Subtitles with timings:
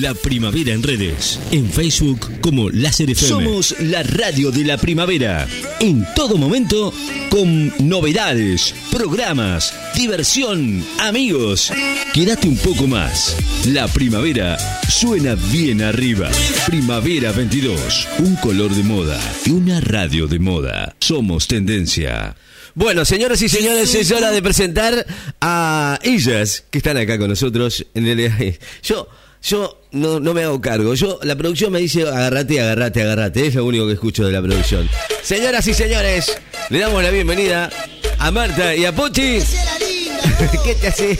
[0.00, 1.40] La Primavera en redes.
[1.50, 3.44] En Facebook como Láser FM.
[3.44, 5.48] Somos la radio de la primavera.
[5.80, 6.92] En todo momento
[7.30, 11.72] con novedades, programas, diversión, amigos.
[12.14, 13.36] Quédate un poco más.
[13.66, 14.56] La primavera
[14.88, 16.30] suena bien arriba.
[16.66, 18.08] Primavera 22.
[18.20, 20.94] Un color de moda y una radio de moda.
[21.00, 22.36] Somos tendencia.
[22.74, 25.04] Bueno, señoras y señores, es hora de presentar
[25.40, 27.84] a ellas que están acá con nosotros.
[27.94, 29.08] En el, yo,
[29.42, 30.94] yo no, no me hago cargo.
[30.94, 33.46] Yo, la producción me dice agarrate, agarrate, agarrate.
[33.46, 34.88] Es lo único que escucho de la producción.
[35.22, 36.38] Señoras y señores,
[36.70, 37.70] le damos la bienvenida
[38.18, 39.38] a Marta y a Pochi.
[40.64, 41.18] ¿Qué te hace?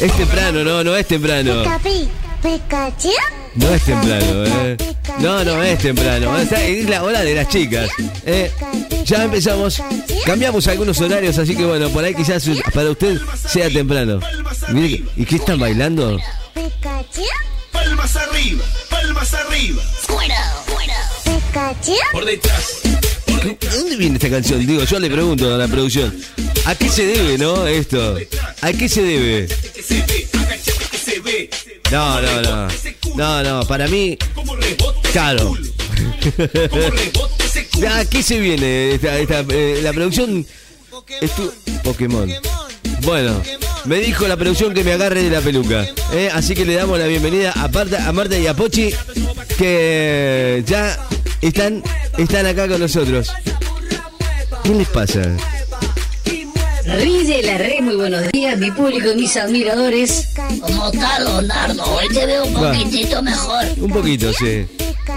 [0.00, 1.64] es temprano, no, no es temprano.
[3.54, 4.76] No es temprano, eh.
[5.20, 6.38] No, no es temprano.
[6.38, 7.90] Es la hora de las chicas.
[8.24, 8.50] Eh.
[9.04, 9.82] Ya empezamos.
[10.24, 14.20] Cambiamos algunos horarios, así que bueno, por ahí quizás para usted sea temprano.
[14.70, 16.18] Mire, ¿y qué están bailando?
[17.70, 19.82] Palmas arriba, palmas arriba.
[20.02, 20.96] Fuera, fuera.
[22.12, 22.80] Por detrás.
[23.26, 24.66] ¿De dónde viene esta canción?
[24.66, 26.16] Digo, yo le pregunto a la producción.
[26.64, 27.66] ¿A qué se debe, no?
[27.66, 28.16] Esto.
[28.60, 29.48] ¿A qué se debe?
[31.90, 32.68] No, no, no.
[33.14, 34.16] No, no, para mí.
[35.12, 35.54] Claro.
[37.90, 40.46] ¿A qué se viene esta, eh, la producción?
[41.82, 42.32] Pokémon.
[43.02, 43.42] Bueno,
[43.84, 45.86] me dijo la producción que me agarre de la peluca.
[46.12, 46.30] ¿eh?
[46.32, 48.94] Así que le damos la bienvenida a, a Marta y a Pochi,
[49.58, 50.98] que ya
[51.40, 51.82] están,
[52.18, 53.32] están acá con nosotros.
[54.62, 55.22] ¿Qué les pasa?
[56.84, 60.28] Rille la re, muy buenos días, mi público, mis admiradores.
[60.60, 61.84] ¿Cómo está, Leonardo?
[61.84, 63.64] Hoy te veo un poquitito mejor.
[63.78, 64.66] Un poquito, sí.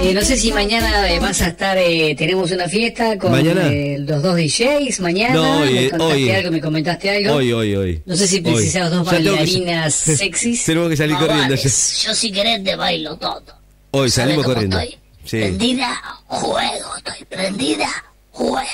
[0.02, 4.24] Eh, no sé si mañana eh, vas a estar, eh, tenemos una fiesta con los
[4.24, 5.36] dos DJs, mañana.
[5.36, 6.52] No, hoy, ¿Me contaste hoy, algo?
[6.52, 7.34] ¿Me comentaste algo?
[7.36, 8.02] Hoy, hoy, hoy.
[8.06, 10.66] No sé si precisas dos bailarinas sexys.
[10.66, 11.56] Tenemos que salir corriendo.
[11.56, 13.44] Yo si querés te bailo todo.
[13.92, 14.80] Hoy salimos corriendo.
[14.80, 14.98] Estoy?
[15.30, 17.88] Prendida, juego, estoy prendida,
[18.32, 18.66] juego.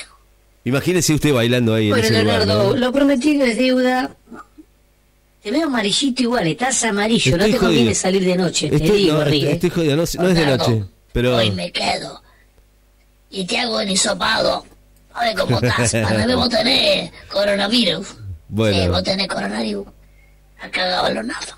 [0.64, 4.16] Imagínese usted bailando ahí bueno, en ese Leonardo, lugar, lo prometido es deuda.
[5.41, 9.24] Te veo amarillito igual, estás amarillo, no te conviene salir de noche, te digo, no,
[9.24, 9.52] ríe.
[9.53, 10.84] Estoy jodido, no, no es de noche,
[11.14, 11.36] pero...
[11.38, 12.22] Hoy me quedo
[13.32, 14.66] y te hago el hisopado.
[15.14, 18.16] A ver cómo estás, para ver vos tenés coronavirus.
[18.50, 18.78] Bueno.
[18.78, 19.88] Sí, vos tenés coronavirus.
[20.62, 21.54] Ha cagado Leonardo.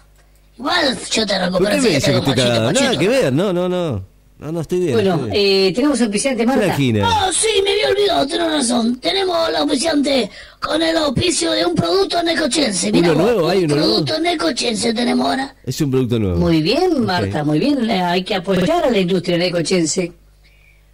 [0.58, 1.70] Igual yo te recupero.
[1.70, 2.72] ¿Por qué me dice que estoy cagado?
[2.72, 4.13] Nada que ver, no, no, no.
[4.44, 4.92] No, no estoy bien.
[4.92, 6.76] Bueno, Eh, tenemos auspiciante, Marta.
[6.76, 9.00] Oh, sí, me había olvidado, tenés razón.
[9.00, 12.92] Tenemos el auspiciante con el auspicio de un producto necochense.
[12.92, 13.48] Mira, ¿Uno nuevo?
[13.48, 15.56] ¿Hay uno producto necochense tenemos ahora.
[15.64, 16.40] Es un producto nuevo.
[16.40, 17.90] Muy bien, Marta, muy bien.
[17.90, 20.12] Hay que apoyar a la industria necochense.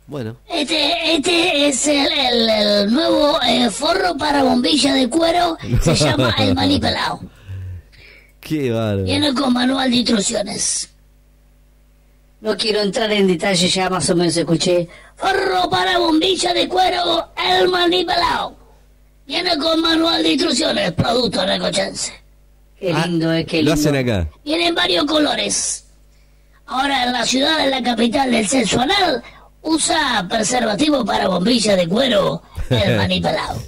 [0.06, 0.38] Bueno.
[0.48, 5.58] Este, este es el, el, nuevo eh, forro para bombilla de cuero.
[5.82, 7.22] Se llama el manipelado.
[8.40, 9.06] Qué bárbaro.
[9.06, 10.90] Viene con manual de instrucciones.
[12.42, 14.88] No quiero entrar en detalle, ya más o menos escuché.
[15.16, 18.56] Forro para bombilla de cuero, el manipulado.
[19.28, 22.14] Viene con manual de instrucciones, producto recochense.
[22.80, 23.72] Qué lindo, es eh, que lindo.
[23.72, 24.30] Lo hacen acá.
[24.46, 25.86] Viene en varios colores.
[26.66, 29.22] Ahora en la ciudad, en la capital del sexo anal,
[29.62, 33.62] usa preservativo para bombilla de cuero, el manipulado.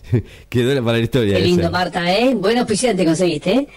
[0.48, 1.36] Quedó para la historia.
[1.36, 2.34] Qué lindo, Marta, ¿eh?
[2.36, 3.68] Buen auspiciante conseguiste, ¿eh?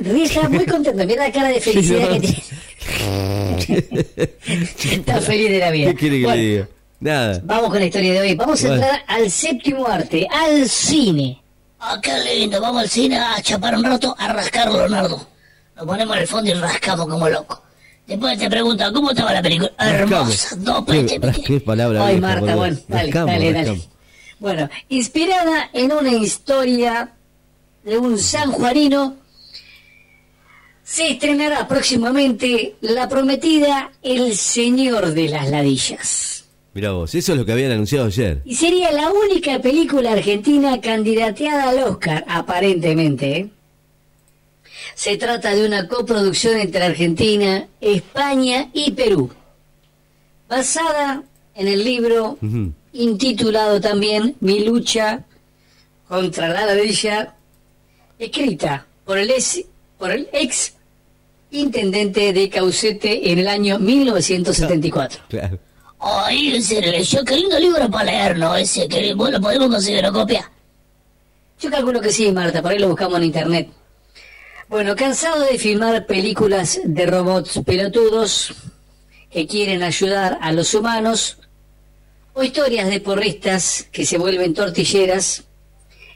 [0.00, 2.42] Risa muy contento, mira la cara de felicidad que tiene.
[4.92, 5.90] Está feliz de la vida.
[5.90, 6.68] ¿Qué quiere que le diga?
[7.00, 7.40] Nada.
[7.44, 8.34] Vamos con la historia de hoy.
[8.34, 11.42] Vamos a entrar al séptimo arte, al cine.
[11.80, 12.60] Ah, qué lindo.
[12.60, 15.26] Vamos al cine a chapar un rato, a rascar, Leonardo.
[15.76, 17.58] Nos ponemos en el fondo y rascamos como locos.
[18.06, 19.72] Después te preguntan, ¿cómo estaba la película?
[19.78, 22.06] Hermosa, dos ¿Qué, ¿Qué palabra?
[22.06, 23.82] Ay, Marta, bueno, dale, dale, dale.
[24.38, 27.12] Bueno, inspirada en una historia
[27.84, 29.16] de un sanjuanino
[30.84, 36.44] se estrenará próximamente la prometida El Señor de las Ladillas.
[36.74, 38.40] Mira vos, eso es lo que habían anunciado ayer.
[38.44, 43.36] Y sería la única película argentina candidateada al Oscar, aparentemente.
[43.36, 43.50] ¿eh?
[44.94, 49.30] Se trata de una coproducción entre Argentina, España y Perú,
[50.48, 51.22] basada
[51.54, 52.38] en el libro
[52.92, 55.24] intitulado también Mi lucha
[56.08, 57.36] contra la ladilla,
[58.18, 59.30] escrita por el
[60.02, 60.74] por el ex
[61.52, 65.20] intendente de Caucete en el año 1974.
[65.28, 65.60] Claro.
[66.00, 68.56] Ay, en serio, yo qué lindo libro para leer, ¿no?
[68.56, 70.50] Ese, que, bueno, ¿podemos conseguir una copia?
[71.60, 73.68] Yo calculo que sí, Marta, por ahí lo buscamos en internet.
[74.68, 78.54] Bueno, cansado de filmar películas de robots pelotudos
[79.30, 81.38] que quieren ayudar a los humanos,
[82.32, 85.44] o historias de porristas que se vuelven tortilleras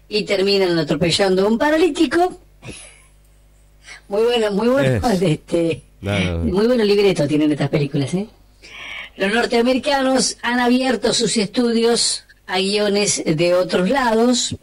[0.08, 2.40] y terminan atropellando a un paralítico,
[4.08, 5.08] muy bueno, muy bueno.
[5.20, 8.26] Este, Muy buenos libretos tienen estas películas, ¿eh?
[9.16, 14.54] Los norteamericanos han abierto sus estudios a guiones de otros lados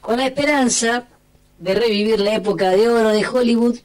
[0.00, 1.06] con la esperanza
[1.58, 3.78] de revivir la época de oro de Hollywood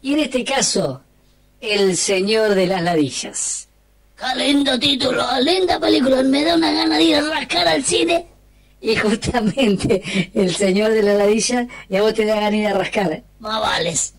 [0.00, 1.02] y en este caso,
[1.60, 3.68] El Señor de las Ladillas.
[4.16, 8.26] Qué lindo título, linda película, me da una gana de ir a rascar al cine.
[8.82, 10.02] Y justamente
[10.34, 13.22] El Señor de las Ladillas, y a vos te da ganas de rascar.
[13.38, 14.14] Más vales.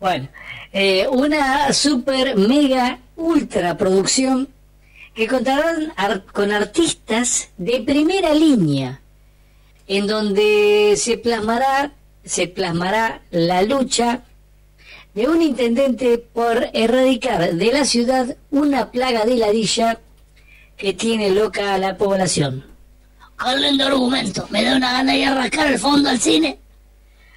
[0.00, 0.28] Bueno,
[0.72, 4.48] eh, una super mega ultra producción
[5.14, 5.92] que contarán
[6.32, 9.00] con artistas de primera línea,
[9.86, 11.92] en donde se plasmará,
[12.24, 14.24] se plasmará la lucha
[15.14, 20.00] de un intendente por erradicar de la ciudad una plaga de ladilla
[20.76, 22.71] que tiene loca a la población.
[23.38, 26.58] Qué argumento, me da una gana de arrancar el fondo al cine.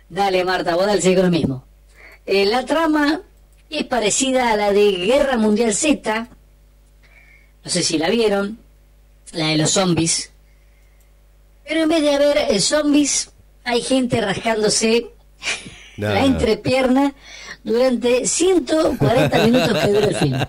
[0.10, 1.66] Dale, Marta, vos dale lo mismo.
[2.26, 3.22] Eh, la trama
[3.70, 6.28] es parecida a la de Guerra Mundial Z.
[7.64, 8.60] No sé si la vieron,
[9.34, 10.32] la de los zombies.
[11.68, 13.32] Pero en vez de haber eh, zombies,
[13.64, 15.08] hay gente rascándose
[15.98, 17.14] la entrepierna
[17.64, 20.38] durante 140 minutos que dura el film.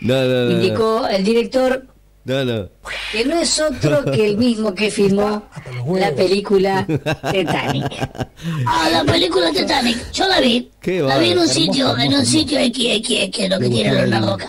[0.00, 1.86] No, no, Indicó el director
[2.28, 2.68] no, no.
[3.10, 5.42] que no es otro que el mismo que filmó
[5.94, 6.86] la película
[7.32, 7.86] Titanic.
[8.66, 10.70] Ah, la película Titanic, yo la vi.
[10.84, 14.48] la vi en un sitio, en un sitio X, lo que tiene Leonardo acá.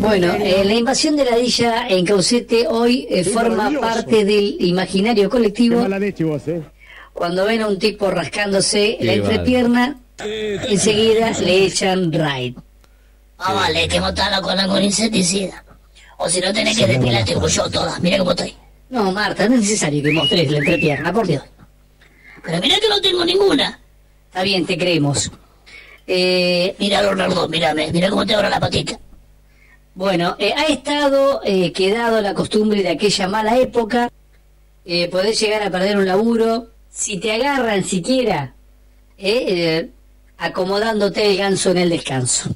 [0.00, 5.28] Bueno, eh, la invasión de la Dilla en Caucete hoy eh, forma parte del imaginario
[5.30, 5.86] colectivo.
[5.86, 6.62] Eh.
[7.12, 12.56] Cuando ven a un tipo rascándose la entrepierna, enseguida le echan raid.
[13.38, 15.64] Ah, vale, que matarla con algo insecticida.
[16.24, 17.98] O si no tenés que como yo toda.
[17.98, 18.54] Mira cómo estoy.
[18.90, 21.42] No, Marta, no es necesario que mostres la entrepierna, por Dios.
[22.44, 23.80] Pero mira que no tengo ninguna.
[24.28, 25.32] Está bien, te creemos.
[26.06, 28.98] Eh, mira, Leonardo, mírame, mira cómo te abro la patita.
[29.94, 34.08] Bueno, eh, ha estado eh, quedado la costumbre de aquella mala época,
[34.84, 38.54] eh, poder llegar a perder un laburo, si te agarran siquiera,
[39.18, 39.90] eh,
[40.38, 42.54] acomodándote el ganso en el descanso.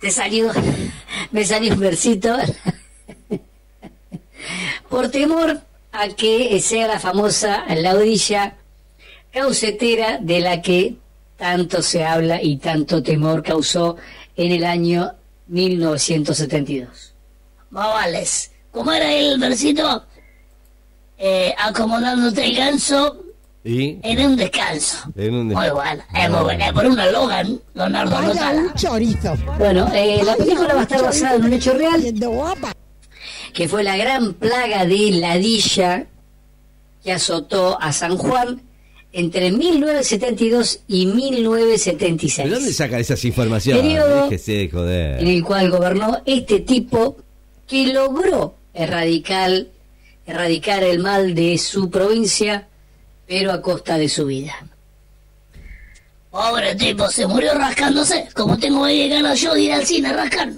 [0.00, 0.50] Te salió,
[1.30, 2.36] me salió un versito.
[4.92, 5.58] Por temor
[5.90, 8.56] a que sea la famosa laudilla
[9.32, 10.96] causetera de la que
[11.38, 13.96] tanto se habla y tanto temor causó
[14.36, 15.14] en el año
[15.46, 17.14] 1972.
[17.70, 20.04] Mavales, ¿cómo era el versito?
[21.16, 23.24] Eh, acomodándote el ganso
[23.64, 25.10] en un descanso.
[25.16, 25.70] En un descanso.
[25.70, 26.64] Muy bueno, es muy bueno.
[26.74, 28.74] Por una Logan, Leonardo Rosala.
[28.74, 29.36] chorizo.
[29.58, 32.02] Bueno, eh, la película va a estar basada en un hecho real.
[33.52, 36.06] Que fue la gran plaga de ladilla
[37.04, 38.62] que azotó a San Juan
[39.12, 42.48] entre 1972 y 1976.
[42.48, 43.82] ¿De dónde saca esas informaciones?
[43.82, 47.16] Periodo en el cual gobernó este tipo
[47.66, 49.66] que logró erradicar,
[50.26, 52.68] erradicar el mal de su provincia
[53.26, 54.54] pero a costa de su vida.
[56.30, 60.12] Pobre tipo, se murió rascándose, como tengo ahí ganas yo de ir al cine a
[60.14, 60.50] rascar.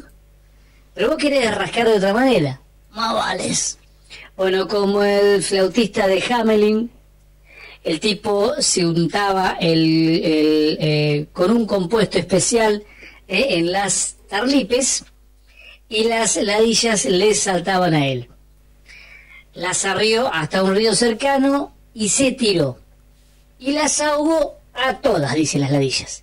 [0.95, 2.61] Pero vos querés rascar de otra manera.
[2.95, 3.79] Más.
[4.37, 6.91] Bueno, como el flautista de Hamelin,
[7.83, 12.85] el tipo se untaba el, eh, con un compuesto especial
[13.27, 15.05] eh, en las tarlipes
[15.89, 18.29] y las ladillas le saltaban a él.
[19.55, 22.79] Las arrió hasta un río cercano y se tiró.
[23.59, 26.23] Y las ahogó a todas, dicen las ladillas.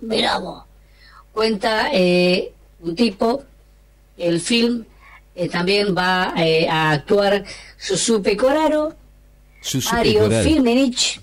[0.00, 0.64] Mirá vos.
[1.32, 3.44] Cuenta eh, un tipo,
[4.16, 4.84] el film
[5.36, 7.44] eh, también va eh, a actuar
[7.76, 8.96] Susupe Coraro,
[9.92, 11.20] Mario Filmenich,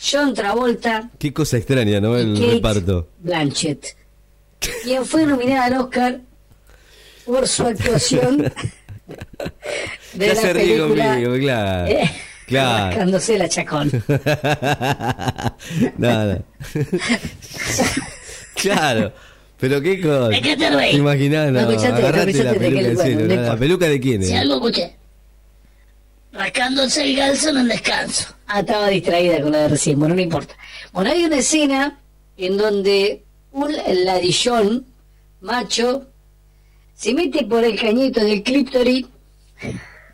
[0.00, 1.10] John Travolta.
[1.18, 2.16] Qué cosa extraña, ¿no?
[2.16, 3.08] El reparto.
[3.18, 3.96] Blanchett,
[4.84, 6.20] quien fue nominada al Oscar
[7.26, 8.38] por su actuación
[10.14, 11.90] de ya la se ríe conmigo, claro.
[11.90, 12.10] Eh,
[12.46, 12.86] claro.
[12.86, 13.90] Rascándose la chacón.
[15.98, 16.44] no,
[18.54, 19.12] claro.
[19.60, 20.28] Pero qué cosa.
[20.28, 20.96] ¿De qué te reí?
[20.96, 24.28] Imaginás, no, no agarrate la peluca de, bueno, ¿La peluca de quién es?
[24.28, 24.96] Si algo escuché.
[26.32, 28.34] Rascándose el galzo en el descanso.
[28.46, 29.98] Ah, estaba distraída con la de recién.
[29.98, 30.54] Bueno, no importa.
[30.92, 31.98] Bueno, hay una escena
[32.36, 33.74] en donde un
[34.04, 34.86] ladillón
[35.40, 36.06] macho
[36.94, 39.06] se mete por el cañito del clítoris.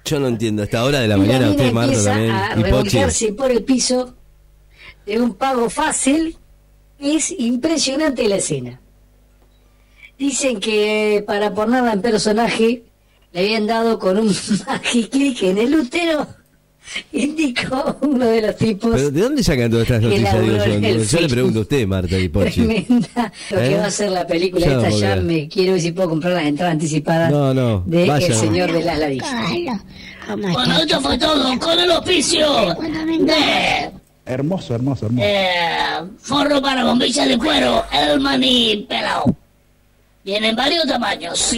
[0.07, 2.31] Yo no entiendo, hasta ahora de la mañana usted, Marta, también.
[2.31, 4.15] a revolcarse por el piso
[5.05, 6.39] de un pago fácil.
[6.99, 8.81] Es impresionante la escena.
[10.19, 12.83] Dicen que para ponerla en personaje
[13.33, 14.35] le habían dado con un
[14.67, 16.27] magiclick en el útero
[17.13, 18.91] indicó uno de los tipos.
[18.95, 20.41] ¿Pero de dónde sacan todas estas noticias?
[20.41, 22.63] Digo, yo, le pregunto a usted, Marta y Pochi.
[22.63, 23.33] Tremenda.
[23.51, 23.77] Lo que ¿Eh?
[23.77, 26.75] va a ser la película esta ya me quiero ver si puedo comprar las entradas
[26.75, 29.83] anticipadas no, no, de El Señor de las Ladillas.
[30.37, 32.75] Bueno, esto fue todo con el oficio
[33.21, 33.91] de...
[34.27, 35.27] Hermoso, hermoso, hermoso.
[35.27, 39.25] Eh, forro para bombilla de cuero, el maní pelado.
[40.25, 41.53] Vienen varios tamaños.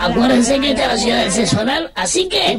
[0.00, 1.58] Acuérdense que esta es la ciudad del sexo
[1.94, 2.58] así que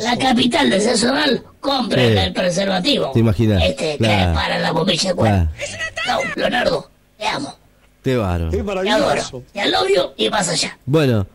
[0.00, 3.10] la capital del sexo anal, compren el preservativo.
[3.12, 3.62] ¿Te imaginas?
[3.62, 5.36] Este que es para la bombilla de cuero.
[5.36, 7.54] No, Leonardo, te amo.
[8.00, 8.48] Te varo.
[8.48, 9.44] Te adoro.
[9.52, 10.78] Te alobio y más allá.
[10.86, 11.26] Bueno,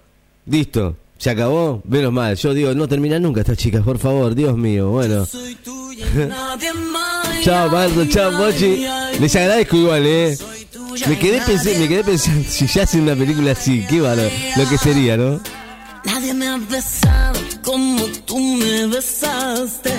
[0.48, 0.98] listo.
[1.17, 1.82] ¿Se acabó?
[1.86, 2.36] Menos mal.
[2.36, 4.89] Yo digo, no termina nunca estas chicas, por favor, Dios mío.
[4.89, 5.27] Bueno.
[7.44, 8.86] chao, Marto, chao, Mochi.
[9.20, 10.38] Les agradezco igual, ¿eh?
[11.06, 14.70] Me quedé, pensé, me quedé pensando, si ya hacen una película así, qué va lo
[14.70, 15.39] que sería, ¿no?
[16.06, 19.94] Nadie me ha besado como tú me besaste.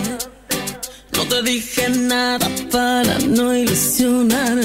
[1.12, 4.59] No te dije nada para no ilusionar.